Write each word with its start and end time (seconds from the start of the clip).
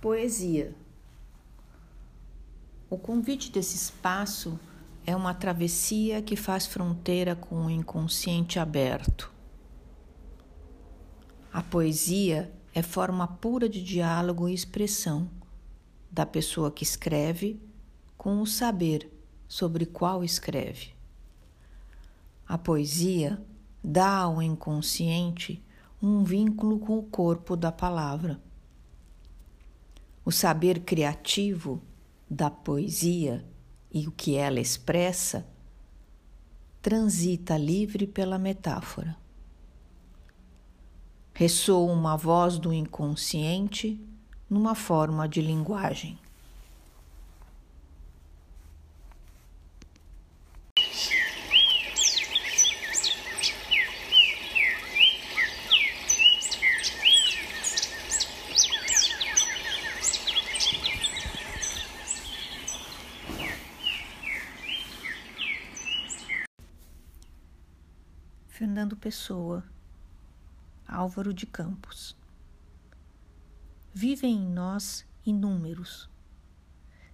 Poesia. 0.00 0.76
O 2.88 2.96
convite 2.96 3.50
desse 3.50 3.74
espaço 3.74 4.56
é 5.04 5.16
uma 5.16 5.34
travessia 5.34 6.22
que 6.22 6.36
faz 6.36 6.66
fronteira 6.66 7.34
com 7.34 7.66
o 7.66 7.70
inconsciente 7.70 8.60
aberto. 8.60 9.28
A 11.52 11.64
poesia 11.64 12.54
é 12.72 12.80
forma 12.80 13.26
pura 13.26 13.68
de 13.68 13.82
diálogo 13.82 14.48
e 14.48 14.54
expressão 14.54 15.28
da 16.08 16.24
pessoa 16.24 16.70
que 16.70 16.84
escreve 16.84 17.60
com 18.16 18.40
o 18.40 18.46
saber 18.46 19.10
sobre 19.48 19.84
qual 19.84 20.22
escreve. 20.22 20.94
A 22.46 22.56
poesia 22.56 23.42
dá 23.82 24.18
ao 24.18 24.40
inconsciente 24.40 25.60
um 26.00 26.22
vínculo 26.22 26.78
com 26.78 26.96
o 26.96 27.02
corpo 27.02 27.56
da 27.56 27.72
palavra 27.72 28.40
o 30.28 30.30
saber 30.30 30.80
criativo 30.80 31.82
da 32.28 32.50
poesia 32.50 33.42
e 33.90 34.06
o 34.06 34.12
que 34.12 34.36
ela 34.36 34.60
expressa 34.60 35.48
transita 36.82 37.56
livre 37.56 38.06
pela 38.06 38.38
metáfora. 38.38 39.16
Ressoa 41.32 41.90
uma 41.90 42.14
voz 42.14 42.58
do 42.58 42.74
inconsciente 42.74 43.98
numa 44.50 44.74
forma 44.74 45.26
de 45.26 45.40
linguagem. 45.40 46.18
Fernando 68.58 68.96
Pessoa, 68.96 69.62
Álvaro 70.84 71.32
de 71.32 71.46
Campos. 71.46 72.16
Vivem 73.94 74.34
em 74.34 74.50
nós 74.50 75.06
inúmeros. 75.24 76.10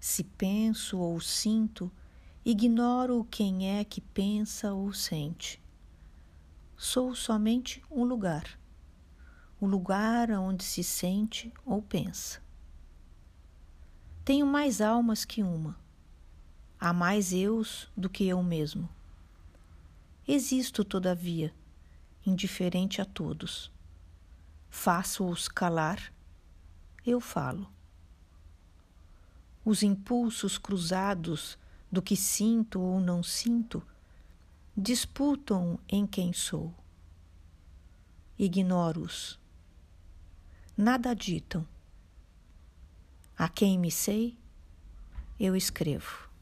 Se 0.01 0.25
penso 0.25 0.99
ou 0.99 1.21
sinto, 1.21 1.93
ignoro 2.47 3.27
quem 3.31 3.79
é 3.79 3.85
que 3.85 4.01
pensa 4.01 4.73
ou 4.73 4.91
sente. 4.95 5.63
Sou 6.79 7.15
somente 7.15 7.85
um 7.91 8.05
lugar, 8.05 8.59
o 9.61 9.67
lugar 9.67 10.31
onde 10.31 10.65
se 10.65 10.83
sente 10.83 11.53
ou 11.63 11.83
pensa. 11.83 12.41
Tenho 14.25 14.47
mais 14.47 14.81
almas 14.81 15.27
que 15.27 15.43
uma, 15.43 15.79
há 16.81 16.91
mais 16.95 17.35
eus 17.35 17.93
do 17.95 18.09
que 18.09 18.27
eu 18.27 18.43
mesmo. 18.43 18.89
Existo, 20.27 20.83
todavia, 20.85 21.55
indiferente 22.25 23.01
a 23.01 23.05
todos. 23.05 23.71
Faço-os 24.71 25.49
calar, 25.49 26.13
eu 27.05 27.21
falo. 27.21 27.71
Os 29.63 29.83
impulsos 29.83 30.57
cruzados 30.57 31.59
do 31.93 32.01
que 32.01 32.17
sinto 32.17 32.81
ou 32.81 33.01
não 33.01 33.23
sinto 33.23 33.83
disputam 34.77 35.79
em 35.89 36.07
quem 36.07 36.33
sou. 36.33 36.75
Ignoro-os. 38.39 39.39
Nada 40.77 41.15
ditam. 41.15 41.67
A 43.37 43.49
quem 43.49 43.79
me 43.79 43.91
sei, 43.91 44.37
eu 45.39 45.55
escrevo. 45.55 46.34